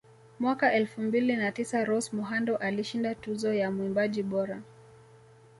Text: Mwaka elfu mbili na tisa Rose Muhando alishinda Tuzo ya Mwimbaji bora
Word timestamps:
Mwaka 0.39 0.73
elfu 0.73 1.01
mbili 1.01 1.35
na 1.35 1.51
tisa 1.51 1.85
Rose 1.85 2.15
Muhando 2.15 2.57
alishinda 2.57 3.15
Tuzo 3.15 3.53
ya 3.53 3.71
Mwimbaji 3.71 4.23
bora 4.23 4.61